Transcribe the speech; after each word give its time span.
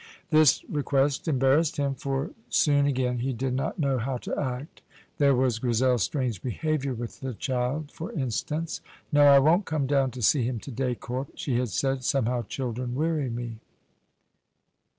This 0.31 0.65
request 0.67 1.27
embarrassed 1.27 1.77
him, 1.77 1.93
for 1.93 2.31
soon 2.49 2.87
again 2.87 3.19
he 3.19 3.33
did 3.33 3.53
not 3.53 3.77
know 3.77 3.99
how 3.99 4.17
to 4.17 4.35
act. 4.35 4.81
There 5.19 5.35
was 5.35 5.59
Grizel's 5.59 6.01
strange 6.01 6.41
behaviour 6.41 6.95
with 6.95 7.19
the 7.19 7.35
child, 7.35 7.91
for 7.91 8.11
instance. 8.11 8.81
"No, 9.11 9.25
I 9.25 9.37
won't 9.37 9.65
come 9.65 9.85
down 9.85 10.09
to 10.17 10.23
see 10.23 10.41
him 10.41 10.57
to 10.61 10.71
day, 10.71 10.95
Corp," 10.95 11.27
she 11.35 11.59
had 11.59 11.69
said; 11.69 12.03
"somehow 12.03 12.41
children 12.45 12.95
weary 12.95 13.29
me." 13.29 13.59